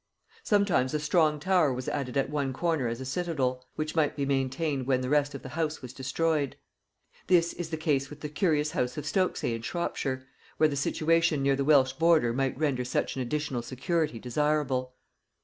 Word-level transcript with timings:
Sometimes 0.41 0.95
a 0.95 0.99
strong 0.99 1.39
tower 1.39 1.71
was 1.71 1.87
added 1.87 2.17
at 2.17 2.27
one 2.31 2.53
corner 2.53 2.87
as 2.87 2.99
a 2.99 3.05
citadel, 3.05 3.63
which 3.75 3.93
might 3.95 4.15
be 4.15 4.25
maintained 4.25 4.87
when 4.87 5.01
the 5.01 5.09
rest 5.11 5.35
of 5.35 5.43
the 5.43 5.49
house 5.49 5.83
was 5.83 5.93
destroyed. 5.93 6.55
This 7.27 7.53
is 7.53 7.69
the 7.69 7.77
case 7.77 8.09
with 8.09 8.21
the 8.21 8.27
curious 8.27 8.71
house 8.71 8.97
of 8.97 9.05
Stoke 9.05 9.37
Say 9.37 9.53
in 9.53 9.61
Shropshire, 9.61 10.25
where 10.57 10.69
the 10.69 10.75
situation 10.75 11.43
near 11.43 11.55
the 11.55 11.63
Welsh 11.63 11.93
border 11.93 12.33
might 12.33 12.57
render 12.57 12.83
such 12.83 13.15
an 13.15 13.21
additional 13.21 13.61
security 13.61 14.17
desirable. 14.17 14.95